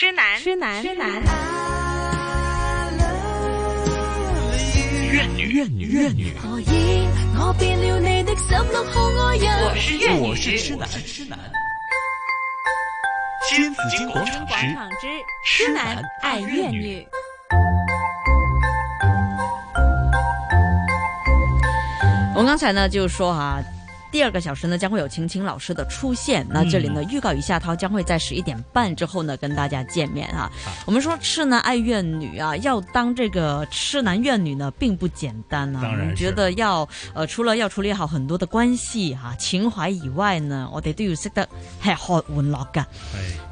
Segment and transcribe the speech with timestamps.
[0.00, 1.10] 痴男，痴男，痴男。
[5.12, 6.32] 怨女，怨女，怨女。
[6.42, 6.58] 我
[9.76, 11.38] 是怨女，我是痴男，痴男。
[13.50, 15.06] 金紫金广场之
[15.44, 17.06] 痴男爱怨女。
[22.34, 23.62] 我刚才呢就说哈。
[24.10, 26.46] 第二个小时呢，将会有晴晴老师的出现。
[26.50, 30.50] 那这里呢，预告一下，他将会在十一点半之后呢，跟大家见面哈。
[30.84, 35.80] 我们说痴男爱怨女啊，要当这个痴男怨女呢，并不简单啊。
[35.82, 41.48] 当然，觉得要呃，除了要处理好很多的关系哈、情怀以外呢，我哋都要识得
[41.82, 42.84] 吃喝玩乐噶，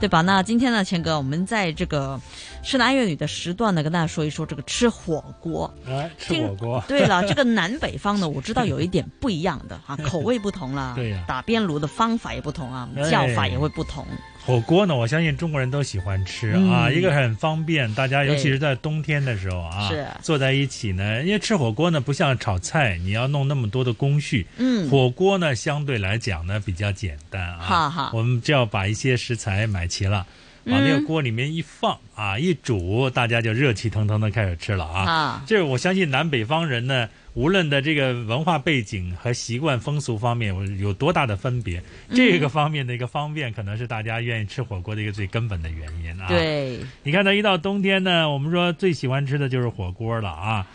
[0.00, 0.20] 对吧？
[0.22, 2.20] 那今天呢，钱哥，我们在这个
[2.68, 5.72] 痴男爱怨女的时段呢，跟大家说一说这个吃火锅。
[5.88, 6.84] 哎，吃火锅。
[6.86, 10.50] 对了，这个南北方呢， 我知道有一点不一样的啊，口味不。
[10.50, 14.04] 同了，对呀，打边炉的方法也不同啊，叫法也会不同。
[14.44, 30.26] 火锅呢，我相信中国人都喜欢吃啊，一个很方便，大家尤其是在冬天的时候啊，是坐在一起呢，因为吃火锅呢不像炒菜，你要弄那么多的工序，嗯，火锅呢相对来讲呢比较简单啊，哈哈，我们就要把一些食材买齐了，
[30.64, 37.08] 往那个锅里面一放啊，一煮，大家就热气腾腾的开始吃了啊，这我相信南北方人呢。
[37.38, 41.80] 无论的这个文化背景和习惯风俗方面有多大的分别，
[42.12, 46.26] 这个方面的一个方便，可能是大家愿意吃火锅的一个最根本的原因啊。
[46.26, 50.66] 对，你看到一到冬天呢，我们说最喜欢吃的就是火锅了啊。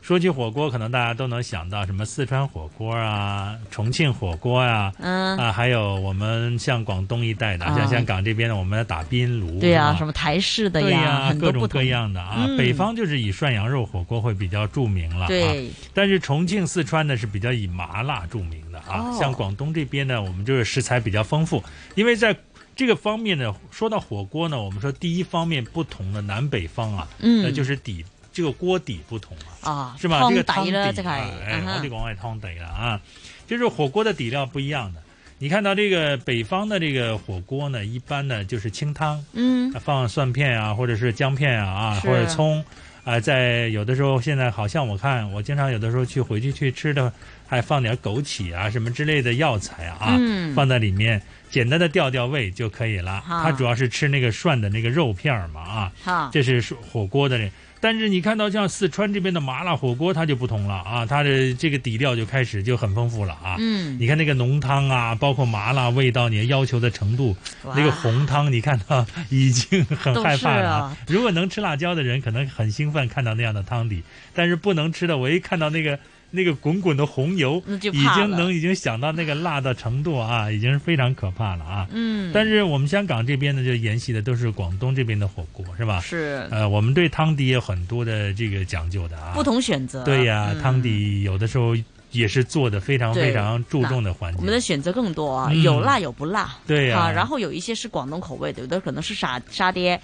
[0.00, 5.36] 说起火锅，可能大家都能想到什么四川火锅啊、重庆火锅呀，嗯。
[5.36, 12.46] 啊，还有我们像广东一带的，像香港这边的，我们的打冰炉，对呀，什么台式的呀，各种各样的啊。
[12.56, 16.11] 北方就是以涮羊肉火锅会比较著名了，对，但是。
[16.12, 21.62] 是重庆、四川呢是比较以麻辣著名的啊，像广东这边呢，我们就是食材比较丰富。
[21.94, 22.36] 因为在
[22.76, 30.28] 这个方面呢，说到火锅呢，我们说第一方面不同的南北方啊，嗯，那就是底这个锅底不同啊，啊是吧？
[30.28, 33.00] 这个汤底，哎，我得讲爱汤底了啊，
[33.46, 35.02] 就是火锅的底料不一样的。
[35.38, 42.64] 你看到这个北方的这个火锅呢，一般呢就是清汤，嗯，放蒜片啊，或者是姜片啊，啊，或者葱。
[43.04, 47.12] 啊，在有的时候，现在好像我看，我经常有的时候去回去去吃的，
[47.46, 50.18] 还放点枸杞啊，什么之类的药材啊，
[50.54, 51.20] 放在里面，
[51.50, 53.22] 简单的调调味就可以了。
[53.26, 55.92] 它主要是吃那个涮的那个肉片嘛啊，
[56.32, 57.50] 这是火锅的。
[57.82, 63.56] 但是你看到像四川这边的麻辣火锅，它就不同了啊，它的这个底料就开始就很丰富了啊。
[63.58, 70.96] 嗯，你看那个浓汤啊，包括麻辣味道，你要求的程度，那个红汤，你看到已经很害怕了。
[71.08, 75.98] 如果能吃辣椒的人，可能很兴奋看到那样的汤底，但是不能吃的，我一看到那个。
[76.34, 81.86] 那个滚滚的红油，已经能已经想到那个辣的程度啊， 已经是非常可怕了啊。
[81.92, 86.00] 嗯，但是我们香港这边呢，就沿袭的都是广东这边的火锅，是吧？
[86.00, 86.48] 是。
[86.50, 89.32] 呃，我们对汤底有很多的这个讲究的啊。
[89.34, 90.02] 不同选择。
[90.04, 91.76] 对呀，汤底有的时候
[92.10, 94.38] 也是做的非常非常注重的环节。
[94.38, 96.56] 我们的选择更多啊，有辣有不辣。
[96.66, 97.12] 对呀。
[97.14, 100.00] 然后有一些是广东口味的，有的可能是沙沙爹。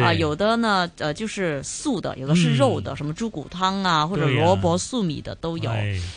[0.00, 5.70] 啊，有的呢，呃，就是素的，有的是肉的，什么猪骨汤啊，或者萝卜素米的都有，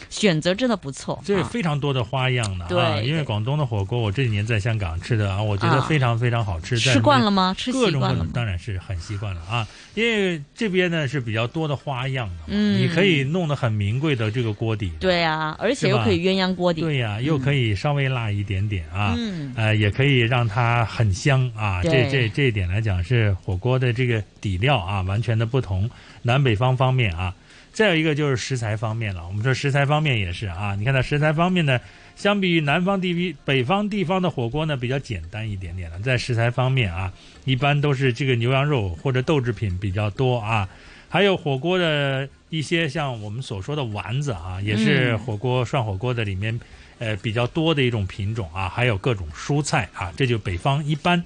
[0.10, 1.22] 选择真的不错。
[1.26, 6.78] 这非常多的花样的，对，因为广东的火锅，我这几年在香港吃的啊，我觉得非常非常好吃。
[6.78, 7.56] 吃惯了吗？
[7.58, 9.68] 吃习惯了，当然是很习惯了啊。
[9.96, 21.82] 因为这边呢是比较多的花样的，嗯，你可以弄得很名贵的这个锅底，对啊，而且又可以鸳鸯锅底，对呀，又可以稍微辣一点点啊，嗯，呃，也可以让它很香啊。
[21.82, 24.24] 这这这一点来讲是火锅锅的这个。
[24.46, 25.90] 底料啊，完全的不同，
[26.22, 27.34] 南北方方面啊，
[27.74, 29.26] 再有一个就是食材方面了。
[29.28, 31.80] 我们说食材方面也是啊，你看它食材方面呢，
[32.16, 36.00] 相比于南方地区、北方地方的火锅呢，比较简单一点点了。
[36.02, 37.12] 在食材方面啊，
[37.46, 40.70] 一般都是这个牛羊肉或者豆制品比较多啊，
[41.10, 46.60] 还有火锅的一些像我们所说的丸子啊，也是火锅涮火锅的里面
[47.00, 51.24] 呃比较多的一种品种啊，还有各种蔬菜啊，这就北方一般。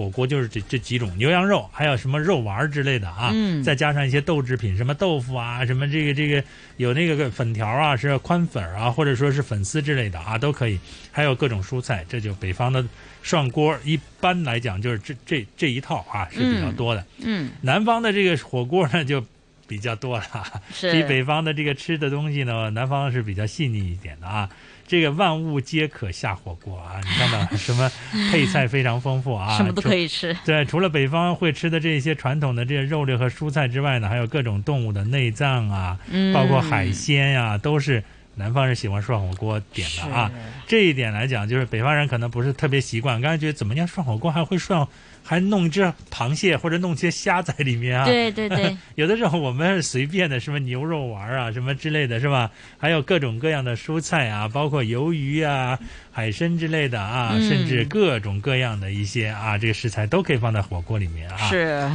[0.00, 3.30] 火锅就是这这几种牛羊肉，还有什么肉丸之类的啊，
[3.62, 6.42] 再加上一些豆制品，什么豆腐啊，什么这个这个
[6.78, 10.78] 有那个粉条啊，是宽粉啊，或者说是粉丝之类的啊，都可以。
[11.12, 12.82] 还有各种蔬菜，这就北方的
[13.22, 17.04] 涮锅，一般来讲就是这这这一套啊是比较多的。
[17.18, 19.22] 嗯，南方的这个火锅呢就
[19.66, 20.24] 比较多了，
[20.80, 24.48] 比北方的这个吃的东西呢，南方是比较细腻一点的啊。
[24.90, 26.98] 这个万物皆可下火锅啊！
[27.00, 27.88] 你看到 什么
[28.32, 29.54] 配菜非常丰富啊？
[29.56, 30.36] 什么都可以吃。
[30.44, 35.96] 对，除了北方会吃的这些传统的这些肉类和蔬菜之外呢，还有各种动物的内脏啊，
[36.34, 38.02] 包括海鲜呀，都是
[38.40, 40.30] 南方人喜欢涮火锅点的啊。
[40.66, 44.88] 这一点来讲，就是北方人可能不是特别习惯，刚才觉得怎么样涮火锅还会涮。
[45.22, 48.06] 还弄一只螃蟹或者弄些虾在里面啊？
[48.06, 52.50] 对对对， 有的时候我们随便的什么牛肉丸啊，什么之类的是吧？
[52.78, 55.78] 还有各种各样的蔬菜啊，包括鱿鱼啊、
[56.10, 61.36] 海参之类的啊，甚至各种各样的一些啊，这个食材都可以放在火锅里面啊。
[61.36, 61.88] 是，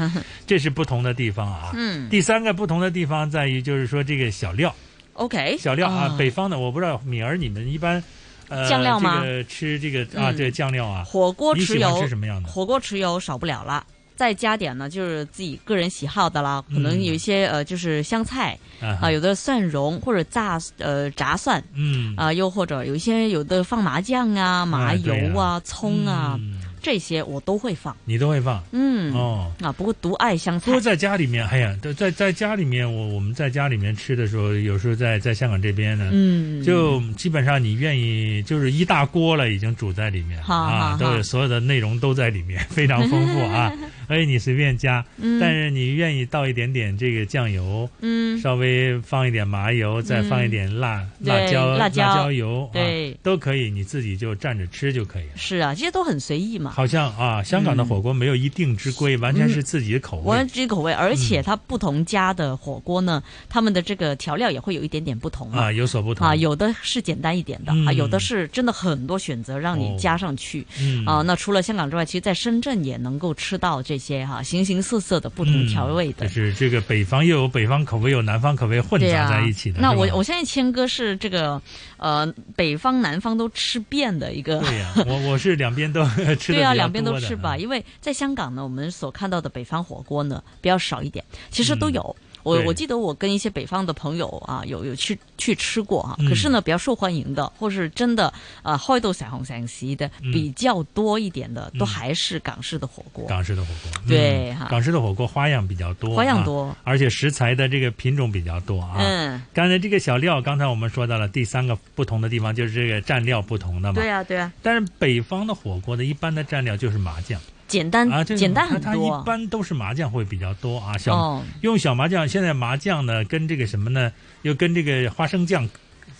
[0.45, 1.71] 这是不同的地方啊。
[1.73, 2.07] 嗯。
[2.09, 4.73] 第三个不同的地方在于，就是说这个小料。
[5.15, 5.57] OK。
[5.57, 8.01] 小料啊，北方的我不知道，敏儿你们一般。
[8.47, 9.21] 呃酱料吗？
[9.23, 12.47] 这个吃这个啊，这个酱料啊，火锅豉油吃什么样的？
[12.47, 13.83] 火锅豉油少不了了，
[14.15, 16.63] 再加点呢，就是自己个人喜好的啦。
[16.71, 18.55] 可能有一些呃，就是香菜
[19.01, 26.39] 啊，有的蒜蓉或者炸呃炸蒜，嗯啊，又或者有一些有的放麻酱啊、麻油啊、葱啊。
[26.85, 29.11] 这些我都会放，你都会放，嗯。
[29.11, 29.51] 哦。
[29.59, 30.67] 啊，不过独爱香菜。
[30.67, 40.39] 不过在家里面，哎呀，在在家里面，我我们在家里面吃的时候，有时候在在香港这边呢，嗯，就基本上你愿意就是一大锅了，已经煮在里面。
[40.43, 43.73] 啊，都有所有的内容都在里面， 非常丰富啊。
[44.07, 45.03] 而且你随便加，
[45.41, 52.31] 但是你愿意倒一点点这个酱油，嗯，稍微放一点麻油，再放一点辣辣椒辣椒。
[52.31, 55.37] 油，对，都可以，你自己就蘸着吃就可以了。
[55.37, 56.71] 是啊，这些都很随意嘛。
[56.75, 60.23] 好像啊，香港的火锅没有一定之规，完全是自己的口味。
[60.25, 66.35] 完全自己口味，而且它不同家的火锅呢，他们的这个调料也会有一点点不同啊，有所不同啊。
[66.35, 70.67] 有的是简单一点的啊，有的是真的很多选择让你加上去
[71.05, 71.21] 啊。
[71.21, 76.27] 那除了香港之外，其实在深圳也能够吃到这些哈形形色色的不同调味的。
[76.27, 79.79] 就是这个北方又有北方口味，有南方口味混杂在一起的。
[79.79, 81.61] 那我我相信谦哥是这个
[81.95, 84.59] 呃北方南方都吃遍的一个。
[84.59, 86.05] 对呀，我我是两边都
[86.37, 86.51] 吃。
[86.51, 92.15] 对啊，两边都吃吧，因为在香港呢，我们所看到的北方火锅呢比较少一点，其实都有。
[92.45, 98.31] 我我记得我跟一些北方的朋友啊，有有去去吃过哈，可是呢比较受欢迎的，或是真的
[98.61, 103.25] 啊开到成红成席的比较多一点的，都还是港式的火锅。
[103.27, 108.97] 港式的火锅，对哈，港式的火锅花样比较多，花样多，而且食材的这个品种比较多啊。
[108.99, 113.95] 嗯，刚才这个小料，刚才我们说到了第三个不同的地方，就是这个蘸料不同的嘛。
[113.95, 114.53] 对啊，对啊。
[114.61, 117.41] 但是北方的火锅的一般的蘸料就是麻酱。
[117.67, 118.91] 简单啊，简单很多。
[118.91, 122.27] 它一般都是麻酱会比较多啊，小用小麻酱。
[122.27, 124.11] 现在麻酱呢，跟这个什么呢，
[124.43, 125.67] 又跟这个花生酱，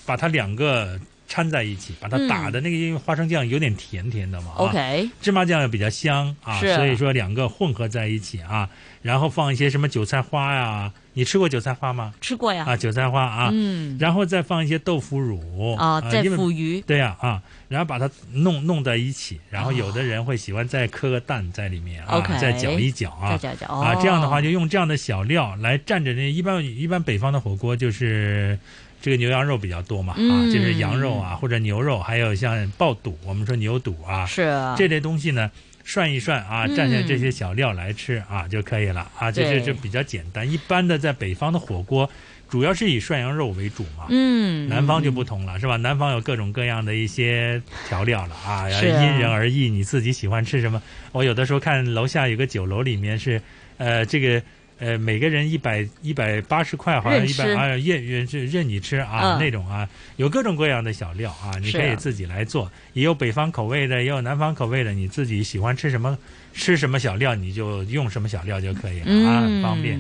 [0.06, 4.52] 把它两个掺在一起，把它打的那个，因为花生酱有点甜甜的嘛。
[4.58, 8.70] OK，芝麻酱又比较香啊，所以说两个混合在一起啊，
[9.02, 10.92] 然后放一些什么韭菜花呀。
[11.18, 12.14] 你吃过韭菜花吗？
[12.20, 12.66] 吃过呀。
[12.68, 28.60] 啊，韭菜花啊，嗯，然后再放一些豆腐乳啊，再腐鱼，对呀啊，然后把它弄弄在一起，然后有的人会喜欢再磕个蛋在里面啊，再搅一搅啊，再搅搅啊，这样的话就用这样的小料来蘸着那一般一般北方的火锅就是
[29.02, 35.52] 这个牛羊肉比较多嘛啊，就是羊肉啊或者牛肉，还有像爆肚，我们说牛肚啊，是啊这类东西呢。
[35.88, 40.52] 涮一涮啊，蘸下这些小料来吃啊就可以了啊，这这这比较简单。
[40.52, 42.10] 一般的在北方的火锅，
[42.50, 44.08] 主要是以涮羊肉为主嘛。
[44.10, 45.78] 嗯，南方就不同了，是吧？
[45.78, 50.82] 南方有各种各样的一些调料了啊，因人而异，你自己喜欢吃什么。
[51.12, 53.40] 我有的时候看楼下有个酒楼，里面是
[53.78, 54.42] 呃这个。
[54.78, 59.88] 呃，每个人一百一百八十块，好像一百啊，任任是任你吃啊，那种啊，
[60.18, 66.18] 有各种各样的小料啊，你可以自己来做，也有北方口味的，也有南方口味的，你自己喜欢吃什么，
[66.54, 69.98] 吃什么小料，你就用什么小料就可以了啊，很方便。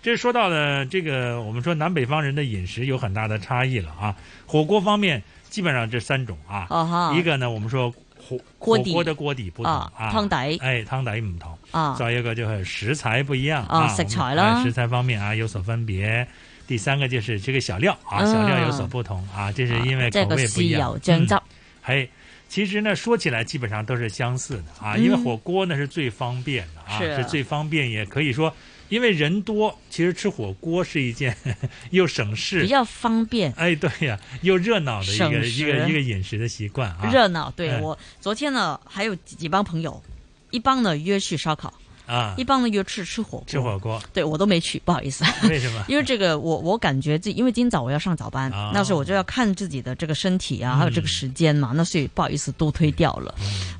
[0.00, 4.14] 这说到了这个，我们说南北方人的饮食有很大的差异了啊。
[4.46, 7.92] 火锅方面，基本上这三种啊，一个呢，我们说。
[8.22, 10.56] 火火锅的锅底不同啊，汤底。
[10.58, 11.58] 哎，汤底不同。
[11.72, 16.26] 啊，再一个就是食材不一样啊，食材啦，食材方面啊有所分别。
[16.66, 20.98] 第三个就是这个小料啊，小料有所不同啊，这是因为口味不一样。
[21.00, 21.36] 酱汁，
[21.82, 22.08] 嘿，
[22.48, 28.54] 其实呢说起来基本上都是相似的啊，因为火锅呢是最方便的啊，是最方便，也可以说。
[28.92, 31.34] 因为人多，其实吃火锅是一件
[31.92, 33.50] 又省事、比较方便。
[33.52, 37.08] 哎，对呀，又热闹的一个一个一个饮食的习惯啊。
[37.10, 40.02] 热闹，对我昨天呢还有几帮朋友，
[40.50, 41.72] 一帮呢约去烧烤。
[42.12, 45.24] 啊，一般呢约吃吃火锅，吃火锅，对我都没去，不好意思。
[45.48, 45.84] 为什么？
[45.88, 53.34] 因为这个，我我感觉自己，因为今早我要上早班，那时候我就要看自己的这个身体啊，还有这个时间嘛，那所以不好意思都推掉了。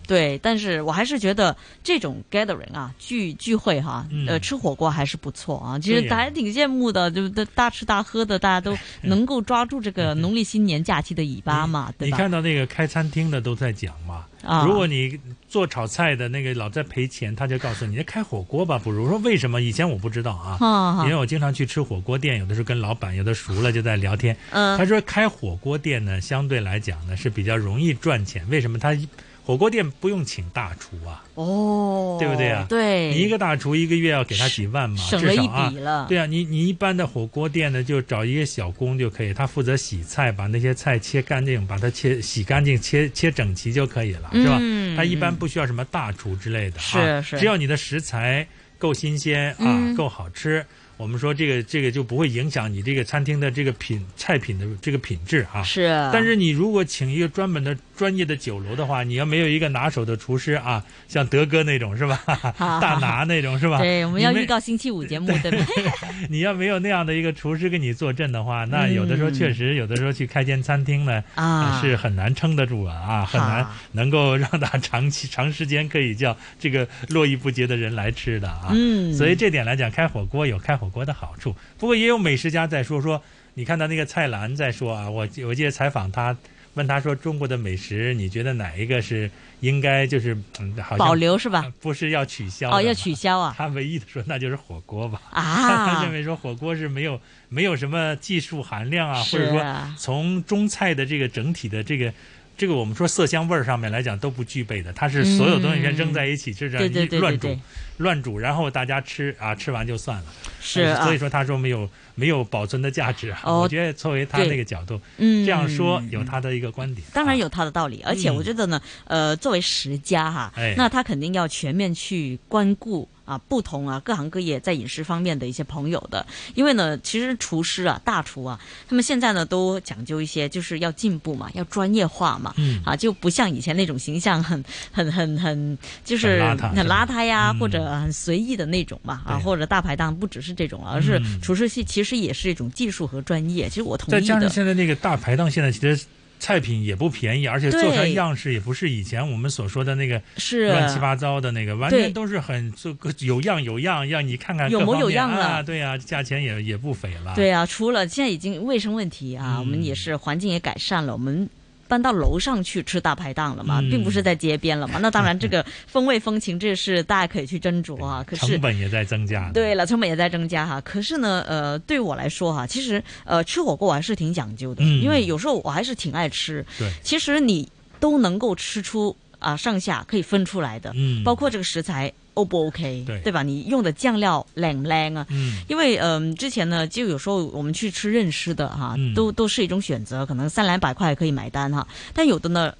[0.06, 5.78] 对，但是我还是觉得这种 gathering 啊聚聚会哈，呃，吃火锅还是不错啊。
[5.78, 7.44] 其实大家挺羡慕的，对不对？
[7.54, 12.16] 大吃大喝的，大家都 能够抓住这个农历新年假期的尾巴嘛，对吧？
[12.16, 14.24] 你看到那个开餐厅的都在讲嘛。
[14.44, 15.18] 啊如果你
[15.48, 19.60] 做炒菜的那个老在赔钱，他就告诉你开火锅吧，不如说为什么？
[19.60, 24.36] 以前我不知道啊，啊因为我经常去吃火锅店，有的时候跟老板有的熟了就在聊天。
[24.50, 28.44] 嗯他说开火锅店呢，相对来讲呢是比较容易赚钱。
[28.48, 28.78] 为什么？
[28.78, 28.96] 他
[29.44, 32.64] 火锅店不用请大厨啊，哦，对不对啊？
[32.68, 36.06] 对，你一个大厨一个月要给他几万嘛，省了一至少啊。
[36.08, 44.58] 对啊，你你一般的火锅店呢，就找一个小工就可以，他负责洗菜，把那些菜切干净，把它切洗干净，切切整齐就可以了，是吧？
[44.60, 48.46] 嗯他一般不需要什么大厨之类的是啊，是只要你的食材
[48.78, 49.96] 够新鲜啊，嗯。
[49.96, 50.64] 够好吃，
[50.96, 55.62] 我们说这个这个就不会影响你这个餐厅的这个品菜品的这个品质啊。
[55.62, 62.18] 是，但是你如果请一个专门的专业的酒楼的话，你要没有一个拿手的厨师啊，像德哥那种是吧？
[62.58, 63.78] 大拿那种是吧？
[63.78, 65.64] 对，我们要预告星期五节目，对吧？
[66.28, 78.70] 你要没有那样的一个厨师给你坐镇的话，那有的时候确实，有的时候去开间餐厅呢，嗯啊是很难撑得住啊，啊，很难能够让他长期 长时间可以叫这个络绎不绝的人来吃的啊。
[78.72, 83.22] 嗯所以这点来讲，开火锅有开火锅的好处，不过也有美食家在说说，
[83.54, 86.36] 你看到那个蔡澜在说啊，我我记得采访他。
[86.74, 91.70] 问他说：“中国的美食，你觉得哪一个是应该就是嗯，好像保留是吧？
[91.80, 95.42] 不是要取消的哦，要取消啊他唯一的说那就是火锅吧啊。
[95.68, 96.12] 他啊认！
[96.12, 102.12] 为说火锅是没有没有什么技术含量啊，是或者说啊从中菜的这个整体的这个
[102.56, 107.58] 这个我们说色香味儿上面来讲都不具备的，它是所有东西先扔在一起，就这样乱煮
[107.98, 110.24] 乱煮，然后大家吃啊，吃完就算了。
[110.60, 113.40] 是啊呃所以，说他说没有没有保存的价值啊。
[113.44, 115.44] 哦我觉得作为他那个角度嗯。
[115.44, 117.06] 这样说有他的一个观点。
[117.08, 120.74] 啊当然有他的道理，而且我觉得呢，呃，作为十家哈，哎。
[120.76, 132.82] 那他肯定要全面去关顾啊不同啊各行各业在饮食方面的一些朋友的，因为呢，其实厨师啊、大厨啊，他们现在呢都讲究一些，就是要进步嘛，要专业化嘛，嗯。
[132.84, 136.42] 啊，就不像以前那种形象很很很很就是
[136.74, 137.58] 很邋遢呀，嗯。
[137.58, 141.40] 或者很随意的那种嘛，啊，或者大排档不只是这种，而是嗯。
[141.40, 144.48] 厨师系其实也是一种技术和专业，其实我同意再加上。
[144.48, 146.04] 现在那个大排档，现在其实
[146.38, 157.34] 菜品也不便宜，而且做出来样式也不是以前我们所说的那个是乱七八糟的那个，完全都是很这个有样有样，让你看看有模有样了啊，对呀、价钱也也不菲了。
[157.36, 161.48] 对啊，除了现在已经卫生问题啊，嗯我们也是环境也改善了，我们。
[161.92, 164.98] 搬到楼上去吃大排档了嘛，嗯并不是在街边了嘛。
[165.04, 168.24] 那当然，这个风味风情，这是大家可以去斟酌啊。
[168.26, 169.50] 可是成，本也在增加。
[169.52, 170.80] 对了，成本也在增加哈。
[170.80, 176.64] 可是呢，呃，对我来说哈，其实呃，吃火锅我还是挺讲究的，嗯因为有时候我还是挺爱吃。
[176.78, 177.68] 对其实你
[178.00, 183.42] 都能够吃出啊、上下可以分出来的，嗯包括这个食材 O 不 OK，对吧？
[183.42, 185.26] 你用的酱料靓不靓啊？
[185.30, 191.86] 嗯因为嗯、之前呢，就有时候我们去吃认识的哈，嗯都都是一种选择，可能三两百块可以买单哈。
[192.14, 192.74] 但有的呢，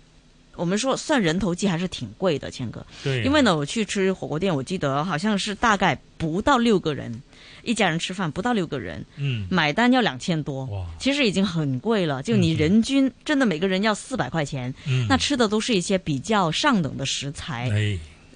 [0.57, 2.85] 我们说算人头计还是挺贵的，谦哥。
[3.05, 7.23] 对，因为呢，我去吃火锅店，我记得好像是大概不到六个人，
[7.63, 12.23] 一家人吃饭不到六个人，嗯买单要两千多哇，其实已经很贵了。
[12.23, 17.69] 就你人均真的每个人要四百块钱，嗯那吃的都是一些比较上等的食材。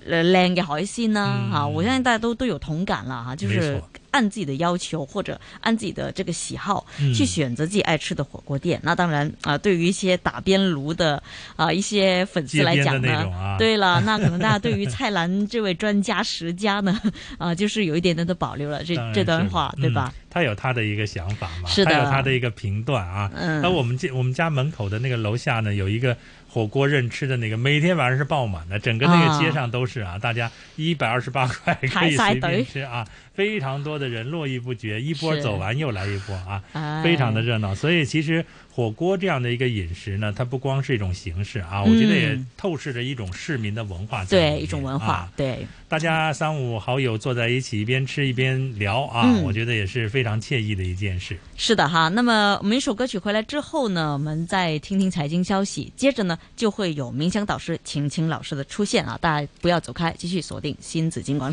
[0.08, 3.80] 靚嘅海鲜啦嗯嚇、我相信大家都都有同感啦哈，就是
[4.12, 8.80] 按自己的要求或者按自己的这个喜好、嗯去选择自己爱吃的火锅店。
[8.82, 11.22] 那当然啊、对于一些打边炉的
[11.56, 16.98] 啊、一些粉絲來講街邊的那呢，種啊對了， 那可能大家对于蔡澜这位专家食家呢，
[17.38, 18.82] 啊，就是有一点点的保留了。
[18.84, 20.12] 這當然這段是話對吧？
[20.14, 23.30] 嗯他有他的一个想法嘛，是的他有他的一个评断啊。
[23.34, 26.14] 嗯那我们家我们家门口的那个楼下呢，有一個
[26.56, 36.62] 火锅任吃的那个，每天晚上是爆满的，整个那个街上都是啊，大家一百二十八块可以随便吃啊，非常多的人络绎不绝，一波走完又来一波啊。
[36.72, 51.36] 哎非常的热闹，所以其实火锅这样的一个饮食呢，它不光是一种形式啊，我觉得也嗯透视着一种市民的文化在裡面，對一种文化对，大家三五好友坐在一起，一边吃一边聊啊，嗯我觉得也是非常惬意的一件事。
[51.56, 61.44] 是的哈，那么我们一首歌曲回来之后呢，我们再听听财经消息，接着呢就会有冥想导师晴晴老师的出现啊，大家不要走开，继续锁定新紫荊廣場。